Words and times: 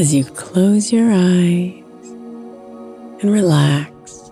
As 0.00 0.14
you 0.14 0.24
close 0.24 0.90
your 0.94 1.12
eyes 1.12 1.74
and 3.20 3.30
relax, 3.30 4.30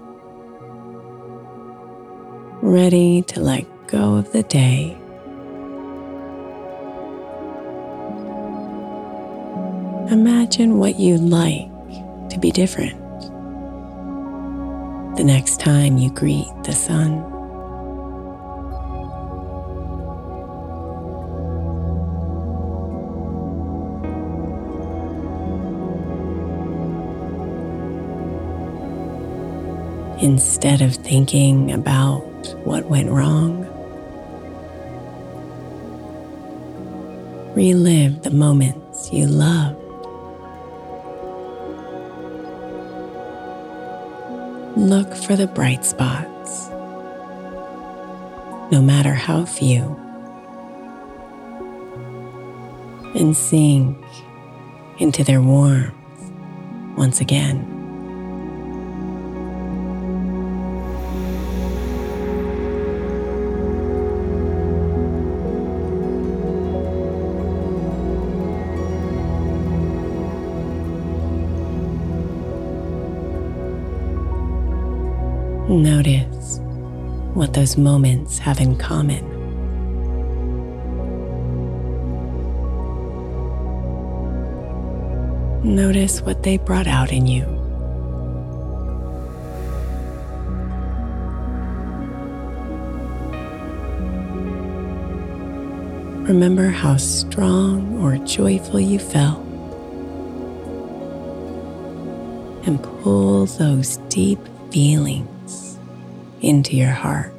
ready 2.63 3.21
to 3.21 3.39
let 3.39 3.67
go 3.87 4.15
of 4.15 4.33
the 4.33 4.43
day. 4.45 4.97
Imagine 10.11 10.79
what 10.79 10.99
you'd 10.99 11.21
like 11.21 11.69
to 12.31 12.39
be 12.41 12.51
different 12.51 12.99
the 15.19 15.25
next 15.25 15.61
time 15.61 15.99
you 15.99 16.11
greet 16.13 16.49
the 16.65 16.73
sun. 16.73 17.38
Instead 30.21 30.83
of 30.83 30.95
thinking 30.95 31.73
about 31.73 32.23
what 32.65 32.87
went 32.87 33.09
wrong. 33.09 33.65
Relive 37.55 38.23
the 38.23 38.31
moments 38.31 39.13
you 39.13 39.27
loved. 39.27 39.77
Look 44.77 45.15
for 45.15 45.35
the 45.35 45.47
bright 45.47 45.85
spots, 45.85 46.69
no 48.71 48.81
matter 48.81 49.13
how 49.13 49.45
few, 49.45 49.99
and 53.15 53.37
sink 53.37 53.99
into 54.99 55.25
their 55.25 55.43
warmth 55.43 55.95
once 56.97 57.21
again. 57.21 57.78
Notice 75.79 76.59
what 77.35 77.55
those 77.55 77.77
moments 77.77 78.37
have 78.39 78.59
in 78.59 78.75
common. 78.77 79.25
Notice 85.63 86.21
what 86.21 86.43
they 86.43 86.57
brought 86.59 86.89
out 86.89 87.13
in 87.13 87.29
you. 87.29 87.45
Remember 96.27 96.71
how 96.71 96.97
strong 96.97 98.03
or 98.03 98.17
joyful 98.27 98.81
you 98.81 98.99
felt. 98.99 99.47
And 102.67 102.83
pull 102.83 103.47
those 103.47 103.99
deep 104.09 104.41
feelings 104.73 105.29
into 106.41 106.77
your 106.77 106.91
heart. 106.91 107.33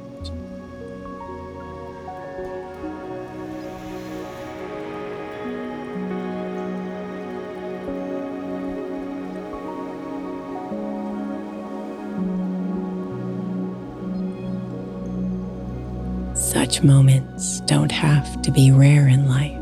Such 16.34 16.82
moments 16.82 17.60
don't 17.60 17.92
have 17.92 18.42
to 18.42 18.50
be 18.50 18.72
rare 18.72 19.06
in 19.08 19.28
life, 19.28 19.56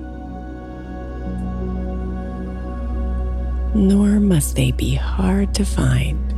nor 3.74 4.20
must 4.20 4.56
they 4.56 4.70
be 4.72 4.94
hard 4.94 5.54
to 5.56 5.64
find. 5.64 6.37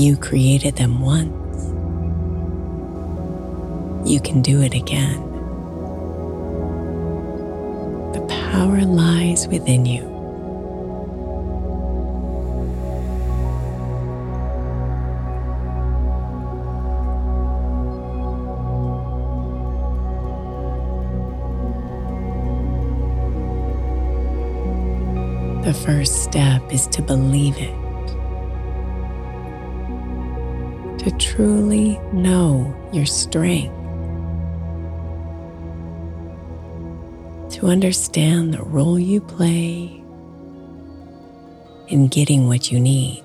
You 0.00 0.16
created 0.16 0.76
them 0.76 1.00
once, 1.00 1.34
you 4.08 4.18
can 4.18 4.40
do 4.40 4.62
it 4.62 4.72
again. 4.72 5.20
The 8.12 8.22
power 8.50 8.80
lies 8.80 9.46
within 9.48 9.84
you. 9.84 10.08
The 25.62 25.74
first 25.74 26.24
step 26.24 26.72
is 26.72 26.86
to 26.86 27.02
believe 27.02 27.58
it. 27.58 27.89
To 31.00 31.10
truly 31.12 31.98
know 32.12 32.76
your 32.92 33.06
strength, 33.06 33.74
to 37.50 37.68
understand 37.68 38.52
the 38.52 38.62
role 38.64 38.98
you 38.98 39.18
play 39.18 40.04
in 41.88 42.06
getting 42.08 42.48
what 42.48 42.70
you 42.70 42.78
need. 42.78 43.24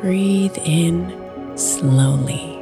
Breathe 0.00 0.56
in 0.64 1.12
slowly. 1.58 2.58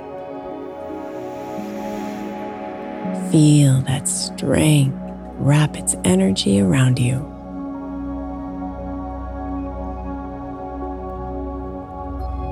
Feel 3.31 3.81
that 3.82 4.08
strength 4.08 5.10
wrap 5.40 5.76
its 5.76 5.96
energy 6.04 6.60
around 6.60 6.98
you. 6.98 7.26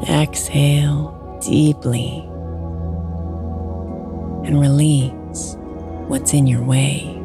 Exhale 0.09 1.39
deeply 1.45 2.21
and 4.47 4.59
release 4.59 5.57
what's 6.09 6.33
in 6.33 6.47
your 6.47 6.63
way. 6.63 7.18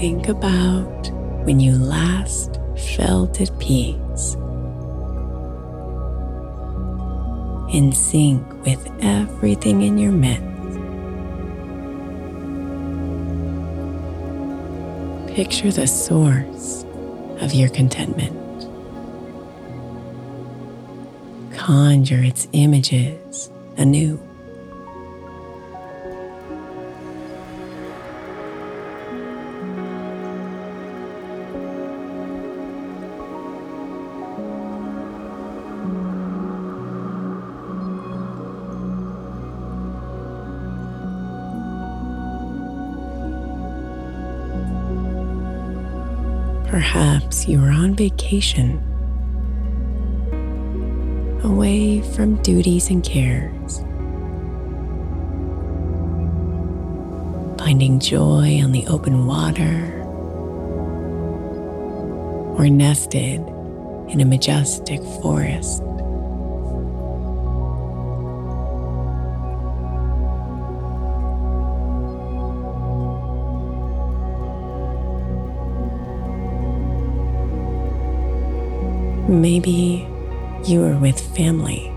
Think 0.00 0.28
about 0.28 1.10
when 1.44 1.60
you 1.60 1.76
last 1.76 2.58
felt 2.96 3.38
at 3.38 3.50
peace, 3.58 4.34
in 7.74 7.92
sync 7.92 8.42
with 8.64 8.90
everything 9.02 9.82
in 9.82 9.98
your 9.98 10.10
midst. 10.10 10.46
Picture 15.36 15.70
the 15.70 15.86
source 15.86 16.86
of 17.42 17.52
your 17.52 17.68
contentment. 17.68 18.38
Conjure 21.54 22.24
its 22.24 22.48
images 22.52 23.50
anew. 23.76 24.18
Perhaps 46.80 47.46
you 47.46 47.62
are 47.62 47.70
on 47.70 47.94
vacation, 47.94 48.78
away 51.44 52.00
from 52.14 52.40
duties 52.40 52.88
and 52.88 53.04
cares, 53.04 53.80
finding 57.58 58.00
joy 58.00 58.62
on 58.64 58.72
the 58.72 58.86
open 58.86 59.26
water. 59.26 59.92
Or 62.56 62.66
nested 62.70 63.40
in 64.08 64.22
a 64.22 64.24
majestic 64.24 65.02
forest. 65.20 65.82
Maybe 79.40 80.06
you 80.66 80.84
are 80.84 80.98
with 80.98 81.18
family. 81.34 81.90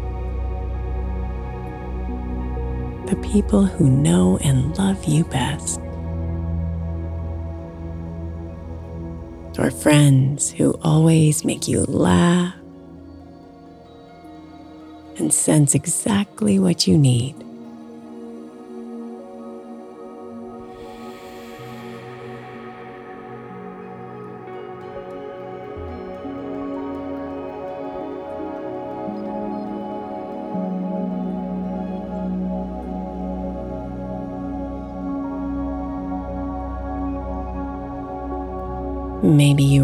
The 3.10 3.18
people 3.18 3.66
who 3.66 3.90
know 3.90 4.38
and 4.38 4.78
love 4.78 5.04
you 5.04 5.26
best. 5.26 5.82
Or 9.60 9.70
friends 9.72 10.52
who 10.52 10.80
always 10.84 11.44
make 11.44 11.68
you 11.68 11.82
laugh 11.82 12.56
and 15.18 15.34
sense 15.34 15.76
exactly 15.76 16.60
what 16.60 16.88
you 16.88 16.98
need. 16.98 17.36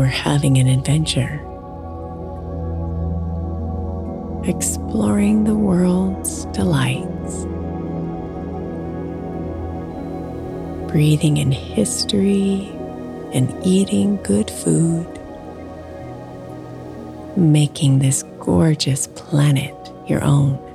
Having 0.09 0.57
an 0.57 0.67
adventure, 0.67 1.35
exploring 4.43 5.45
the 5.45 5.55
world's 5.55 6.45
delights, 6.45 7.45
breathing 10.91 11.37
in 11.37 11.51
history 11.51 12.69
and 13.33 13.55
eating 13.65 14.21
good 14.23 14.49
food, 14.49 15.07
making 17.37 17.99
this 17.99 18.23
gorgeous 18.39 19.07
planet 19.07 19.75
your 20.07 20.23
own. 20.23 20.68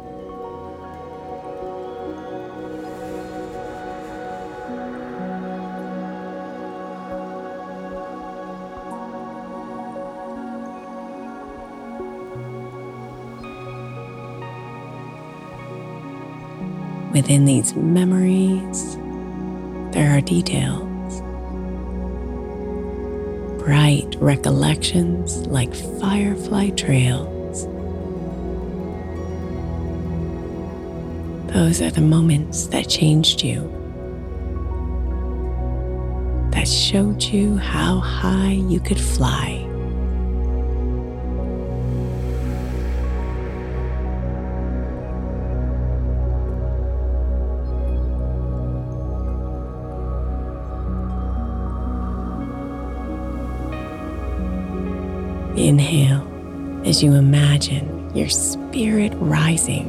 Within 17.14 17.44
these 17.44 17.76
memories, 17.76 18.96
there 19.92 20.10
are 20.10 20.20
details, 20.20 21.22
bright 23.62 24.16
recollections 24.18 25.46
like 25.46 25.72
firefly 26.00 26.70
trails. 26.70 27.66
Those 31.52 31.80
are 31.80 31.92
the 31.92 32.00
moments 32.00 32.66
that 32.66 32.88
changed 32.88 33.44
you, 33.44 33.60
that 36.50 36.66
showed 36.66 37.22
you 37.22 37.56
how 37.58 38.00
high 38.00 38.54
you 38.68 38.80
could 38.80 38.98
fly. 38.98 39.63
Inhale 55.56 56.82
as 56.84 57.02
you 57.02 57.14
imagine 57.14 58.14
your 58.14 58.28
spirit 58.28 59.12
rising, 59.16 59.86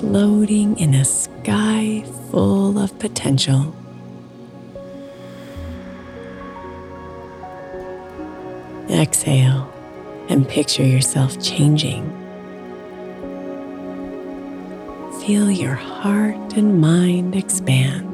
floating 0.00 0.78
in 0.78 0.94
a 0.94 1.04
sky 1.04 2.04
full 2.30 2.78
of 2.78 2.98
potential. 2.98 3.74
Exhale 8.88 9.70
and 10.28 10.48
picture 10.48 10.84
yourself 10.84 11.40
changing. 11.42 12.08
Feel 15.26 15.50
your 15.50 15.74
heart 15.74 16.56
and 16.56 16.80
mind 16.80 17.36
expand. 17.36 18.11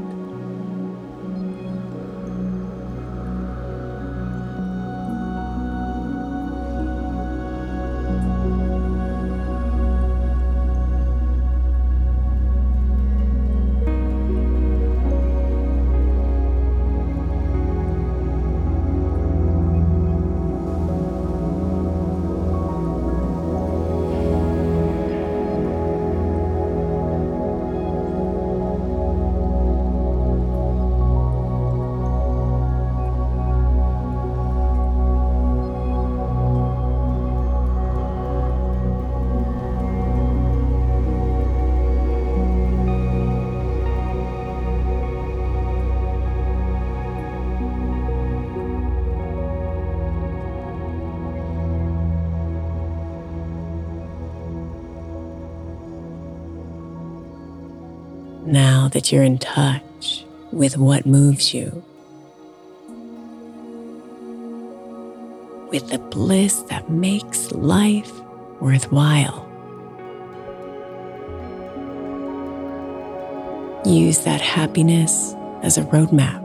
That 58.99 59.13
you're 59.13 59.23
in 59.23 59.39
touch 59.39 60.25
with 60.51 60.77
what 60.77 61.07
moves 61.07 61.55
you, 61.55 61.85
with 65.71 65.89
the 65.91 66.01
bliss 66.11 66.63
that 66.63 66.91
makes 66.91 67.53
life 67.53 68.11
worthwhile. 68.61 69.47
Use 73.87 74.19
that 74.25 74.41
happiness 74.41 75.33
as 75.63 75.79
a 75.79 75.83
roadmap, 75.83 76.43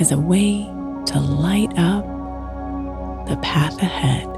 as 0.00 0.12
a 0.12 0.18
way 0.20 0.62
to 1.06 1.18
light 1.18 1.76
up 1.76 2.06
the 3.26 3.36
path 3.38 3.82
ahead. 3.82 4.37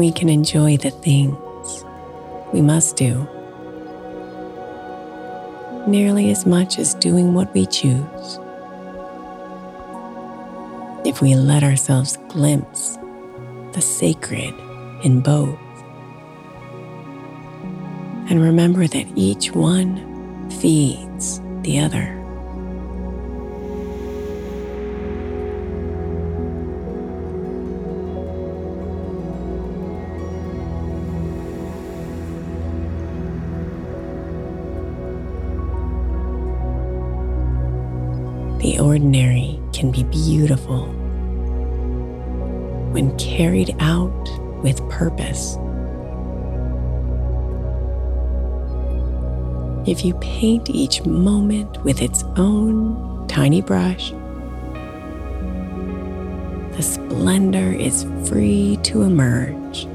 We 0.00 0.10
can 0.10 0.30
enjoy 0.30 0.78
the 0.78 0.90
things 0.90 1.84
we 2.54 2.62
must 2.62 2.96
do 2.96 3.28
nearly 5.86 6.30
as 6.30 6.46
much 6.46 6.78
as 6.78 6.94
doing 6.94 7.34
what 7.34 7.52
we 7.52 7.66
choose. 7.66 8.38
If 11.04 11.20
we 11.20 11.34
let 11.34 11.62
ourselves 11.62 12.16
glimpse 12.28 12.96
the 13.74 13.82
sacred 13.82 14.54
in 15.04 15.20
both 15.20 15.58
and 18.30 18.40
remember 18.42 18.86
that 18.86 19.06
each 19.16 19.52
one 19.52 20.48
feeds 20.62 21.42
the 21.60 21.78
other. 21.78 22.19
Ordinary 38.90 39.56
can 39.72 39.92
be 39.92 40.02
beautiful 40.02 40.86
when 42.90 43.16
carried 43.18 43.72
out 43.78 44.28
with 44.64 44.76
purpose. 44.90 45.56
If 49.88 50.04
you 50.04 50.14
paint 50.14 50.70
each 50.70 51.04
moment 51.06 51.84
with 51.84 52.02
its 52.02 52.24
own 52.36 53.28
tiny 53.28 53.62
brush, 53.62 54.10
the 56.74 56.82
splendor 56.82 57.70
is 57.70 58.04
free 58.28 58.76
to 58.82 59.02
emerge. 59.02 59.86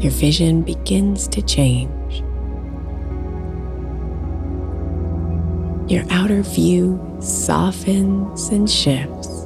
Your 0.00 0.12
vision 0.12 0.62
begins 0.62 1.26
to 1.28 1.42
change. 1.42 2.22
Your 5.90 6.04
outer 6.10 6.42
view 6.42 7.04
softens 7.20 8.48
and 8.50 8.70
shifts. 8.70 9.44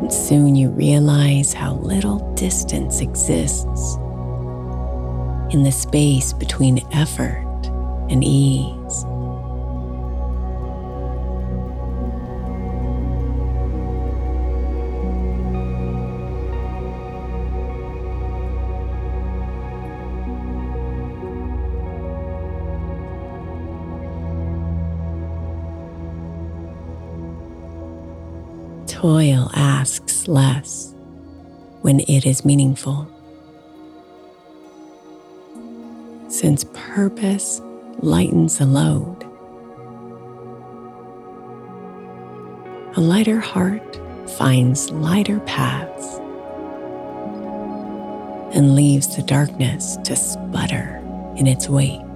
And 0.00 0.12
soon 0.12 0.54
you 0.54 0.68
realize 0.68 1.54
how 1.54 1.74
little 1.74 2.34
distance 2.34 3.00
exists 3.00 3.96
in 5.50 5.62
the 5.62 5.72
space 5.72 6.34
between 6.34 6.86
effort 6.92 7.46
and 8.10 8.22
ease. 8.22 8.77
Toil 29.08 29.50
asks 29.54 30.28
less 30.28 30.92
when 31.80 32.00
it 32.00 32.26
is 32.26 32.44
meaningful. 32.44 33.08
Since 36.28 36.66
purpose 36.74 37.62
lightens 38.00 38.58
the 38.58 38.66
load, 38.66 39.22
a 42.96 43.00
lighter 43.00 43.40
heart 43.40 43.98
finds 44.36 44.90
lighter 44.90 45.40
paths 45.40 46.18
and 48.54 48.74
leaves 48.74 49.16
the 49.16 49.22
darkness 49.22 49.96
to 50.04 50.16
sputter 50.16 51.02
in 51.34 51.46
its 51.46 51.66
wake. 51.66 52.07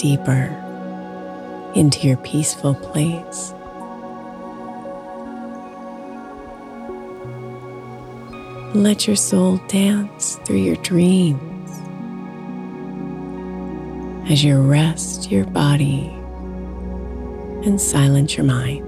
Deeper 0.00 0.48
into 1.74 2.08
your 2.08 2.16
peaceful 2.18 2.74
place. 2.74 3.52
Let 8.74 9.06
your 9.06 9.16
soul 9.16 9.58
dance 9.68 10.36
through 10.46 10.62
your 10.62 10.76
dreams 10.76 11.70
as 14.30 14.42
you 14.42 14.58
rest 14.62 15.30
your 15.30 15.44
body 15.44 16.06
and 17.66 17.78
silence 17.78 18.38
your 18.38 18.46
mind. 18.46 18.86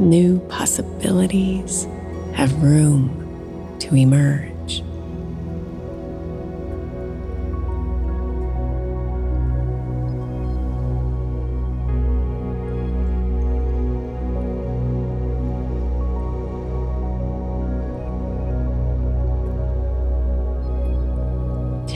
New 0.00 0.38
possibilities 0.48 1.86
have 2.32 2.62
room 2.62 3.76
to 3.80 3.94
emerge. 3.94 4.57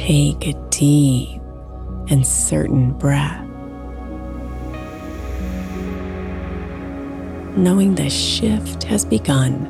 Take 0.06 0.48
a 0.48 0.52
deep 0.70 1.40
and 2.08 2.26
certain 2.26 2.90
breath, 2.90 3.46
knowing 7.56 7.94
the 7.94 8.10
shift 8.10 8.82
has 8.82 9.04
begun. 9.04 9.68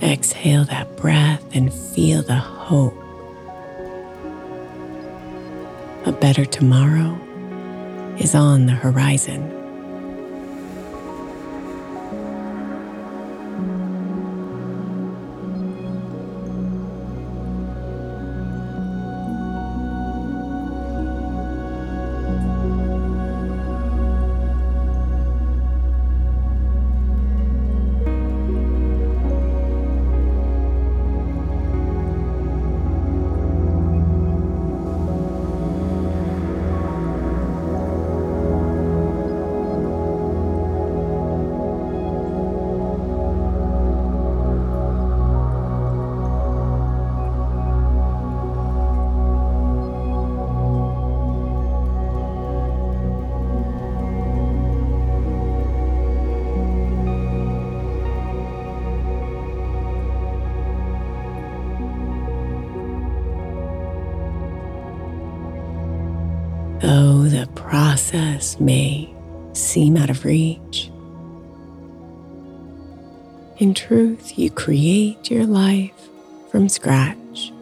Exhale 0.00 0.64
that 0.64 0.96
breath 0.96 1.44
and 1.54 1.70
feel 1.70 2.22
the 2.22 2.34
hope. 2.34 2.96
A 6.06 6.12
better 6.12 6.46
tomorrow 6.46 7.14
is 8.18 8.34
on 8.34 8.64
the 8.64 8.72
horizon. 8.72 9.53
Process 67.94 68.58
may 68.58 69.08
seem 69.52 69.96
out 69.96 70.10
of 70.10 70.24
reach, 70.24 70.90
in 73.58 73.72
truth, 73.72 74.36
you 74.36 74.50
create 74.50 75.30
your 75.30 75.46
life 75.46 76.08
from 76.50 76.68
scratch. 76.68 77.52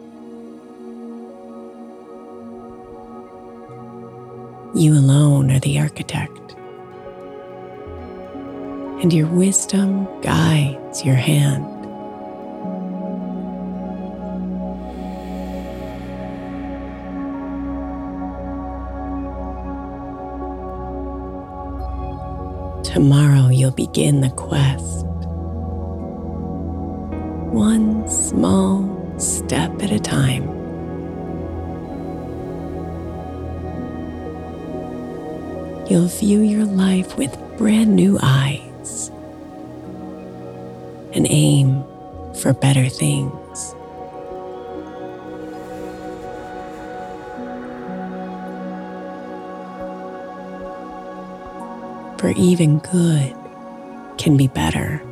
You 4.73 4.93
alone 4.93 5.51
are 5.51 5.59
the 5.59 5.79
architect, 5.79 6.55
and 9.03 9.13
your 9.13 9.27
wisdom 9.27 10.07
guides 10.23 11.05
your 11.05 11.13
hand. 11.13 11.72
Tomorrow 22.93 23.49
you'll 23.49 23.71
begin 23.71 24.21
the 24.21 24.29
quest. 24.29 25.07
One 27.51 28.07
small 28.07 28.87
step 29.17 29.81
at 29.81 29.91
a 29.91 29.97
time. 29.97 30.43
You'll 35.89 36.05
view 36.05 36.41
your 36.41 36.65
life 36.65 37.17
with 37.17 37.35
brand 37.57 37.95
new 37.95 38.19
eyes 38.21 39.09
and 41.13 41.25
aim 41.31 41.83
for 42.35 42.53
better 42.53 42.89
things. 42.89 43.42
For 52.23 52.29
even 52.37 52.79
good 52.79 53.35
can 54.17 54.37
be 54.37 54.47
better. 54.47 55.03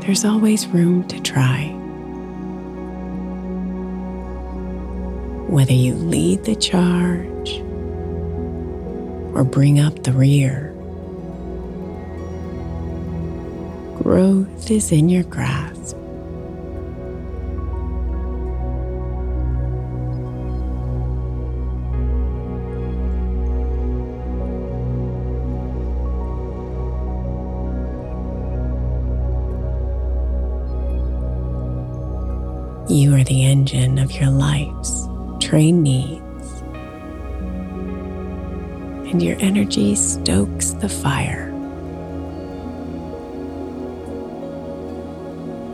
There's 0.00 0.24
always 0.24 0.66
room 0.68 1.06
to 1.08 1.20
try. 1.20 1.66
Whether 5.50 5.74
you 5.74 5.96
lead 5.96 6.44
the 6.44 6.56
charge 6.56 7.60
or 9.36 9.44
bring 9.44 9.78
up 9.78 10.04
the 10.04 10.12
rear, 10.12 10.72
growth 14.02 14.70
is 14.70 14.92
in 14.92 15.10
your 15.10 15.24
grasp. 15.24 15.75
You 32.96 33.14
are 33.14 33.24
the 33.24 33.44
engine 33.44 33.98
of 33.98 34.10
your 34.10 34.30
life's 34.30 35.06
train 35.38 35.82
needs, 35.82 36.62
and 39.10 39.22
your 39.22 39.36
energy 39.38 39.94
stokes 39.94 40.70
the 40.70 40.88
fire. 40.88 41.52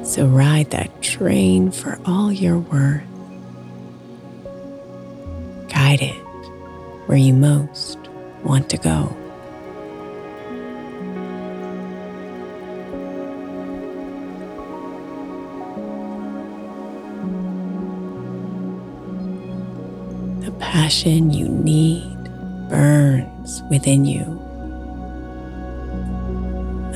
So 0.05 0.27
ride 0.27 0.71
that 0.71 1.01
train 1.01 1.71
for 1.71 2.01
all 2.05 2.33
you're 2.33 2.59
worth. 2.59 3.05
Guide 5.69 6.03
it 6.03 6.21
where 7.07 7.19
you 7.19 7.35
most 7.35 7.99
want 8.43 8.69
to 8.71 8.79
go. 8.79 9.17
Passion 20.73 21.31
you 21.31 21.51
need 21.51 22.17
burns 22.71 23.63
within 23.69 24.07
you. 24.07 24.25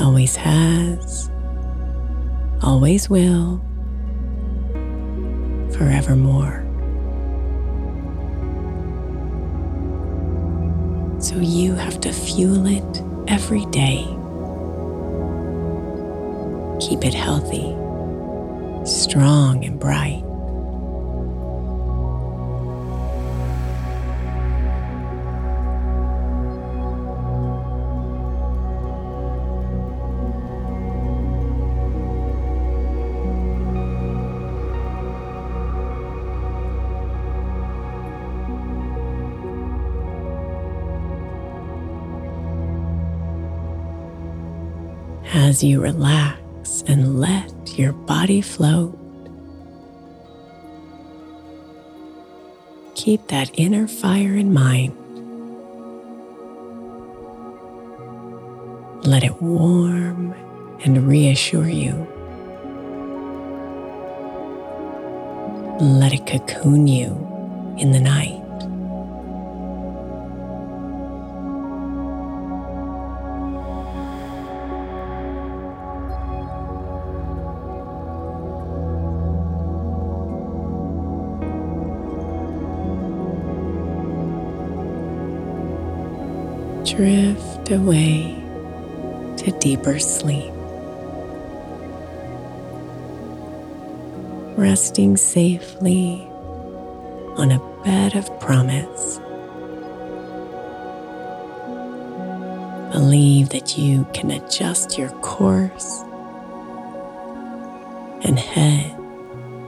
Always 0.00 0.34
has, 0.34 1.30
always 2.62 3.10
will, 3.10 3.62
forevermore. 5.76 6.62
So 11.20 11.36
you 11.36 11.74
have 11.74 12.00
to 12.00 12.14
fuel 12.14 12.64
it 12.64 13.02
every 13.28 13.66
day. 13.66 14.06
Keep 16.80 17.04
it 17.04 17.12
healthy, 17.12 17.76
strong, 18.86 19.66
and 19.66 19.78
bright. 19.78 20.25
As 45.56 45.64
you 45.64 45.80
relax 45.80 46.84
and 46.86 47.18
let 47.18 47.78
your 47.78 47.94
body 47.94 48.42
float. 48.42 48.92
Keep 52.94 53.28
that 53.28 53.50
inner 53.54 53.88
fire 53.88 54.34
in 54.34 54.52
mind. 54.52 54.92
Let 59.06 59.24
it 59.24 59.40
warm 59.40 60.34
and 60.84 61.08
reassure 61.08 61.70
you. 61.70 62.06
Let 65.80 66.12
it 66.12 66.26
cocoon 66.26 66.86
you 66.86 67.06
in 67.78 67.92
the 67.92 68.00
night. 68.00 68.35
Drift 86.96 87.70
away 87.70 88.34
to 89.36 89.54
deeper 89.60 89.98
sleep. 89.98 90.50
Resting 94.56 95.18
safely 95.18 96.26
on 97.36 97.52
a 97.52 97.82
bed 97.84 98.16
of 98.16 98.40
promise. 98.40 99.18
Believe 102.92 103.50
that 103.50 103.76
you 103.76 104.06
can 104.14 104.30
adjust 104.30 104.96
your 104.96 105.10
course 105.20 106.00
and 108.22 108.38
head 108.38 108.96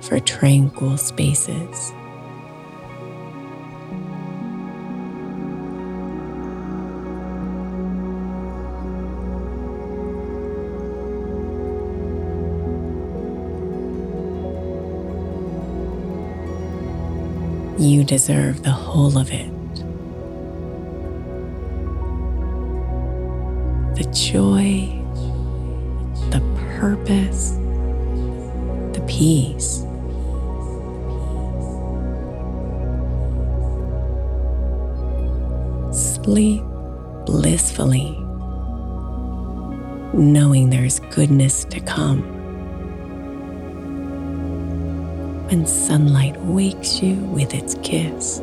for 0.02 0.18
tranquil 0.18 0.96
spaces. 0.96 1.92
You 17.88 18.04
deserve 18.04 18.62
the 18.64 18.70
whole 18.70 19.16
of 19.16 19.30
it. 19.32 19.50
The 23.96 24.04
joy, 24.12 24.92
the 26.28 26.42
purpose, 26.76 27.52
the 28.92 29.02
peace. 29.08 29.86
Sleep 35.90 36.62
blissfully, 37.24 38.10
knowing 40.12 40.68
there's 40.68 41.00
goodness 41.00 41.64
to 41.64 41.80
come 41.80 42.37
when 45.48 45.64
sunlight 45.64 46.38
wakes 46.42 47.02
you 47.02 47.14
with 47.32 47.54
its 47.54 47.74
kiss. 47.82 48.40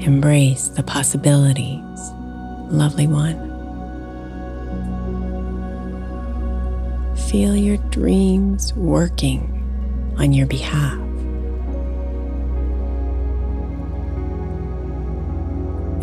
Embrace 0.00 0.68
the 0.68 0.82
possibilities, 0.82 2.10
lovely 2.70 3.06
one. 3.06 3.53
Feel 7.34 7.56
your 7.56 7.78
dreams 7.90 8.72
working 8.74 9.42
on 10.18 10.32
your 10.32 10.46
behalf. 10.46 10.96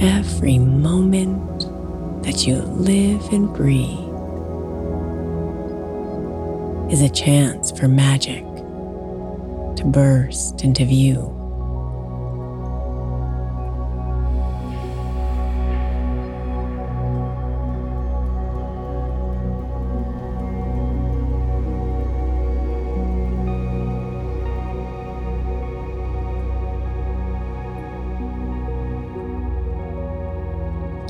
Every 0.01 0.59
moment 0.59 1.61
that 2.25 2.45
you 2.45 2.57
live 2.57 3.31
and 3.31 3.47
breathe 3.53 3.87
is 6.91 7.01
a 7.01 7.07
chance 7.07 7.71
for 7.71 7.87
magic 7.87 8.43
to 9.77 9.83
burst 9.85 10.65
into 10.65 10.83
view. 10.83 11.40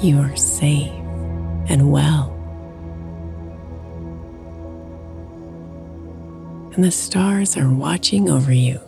You 0.01 0.17
are 0.17 0.35
safe 0.35 0.91
and 1.67 1.91
well. 1.91 2.35
And 6.73 6.83
the 6.83 6.89
stars 6.89 7.55
are 7.55 7.71
watching 7.71 8.27
over 8.27 8.51
you. 8.51 8.79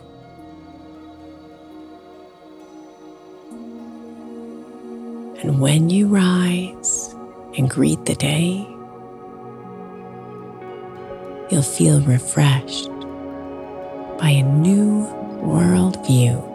And 5.40 5.60
when 5.60 5.88
you 5.88 6.08
rise 6.08 7.14
and 7.56 7.70
greet 7.70 8.04
the 8.06 8.16
day, 8.16 8.66
you'll 11.48 11.62
feel 11.62 12.00
refreshed 12.00 12.90
by 14.18 14.30
a 14.30 14.42
new 14.42 15.04
world 15.42 16.04
view. 16.06 16.53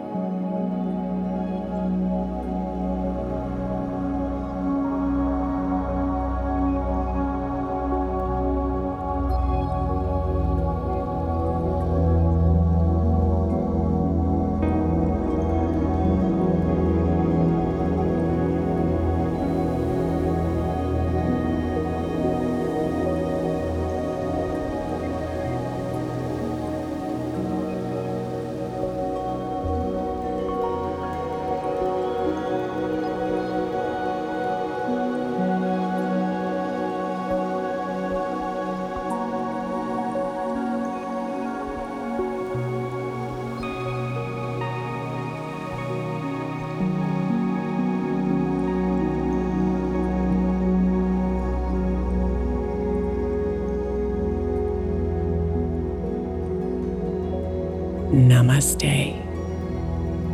Namaste, 58.40 59.12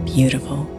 beautiful. 0.04 0.75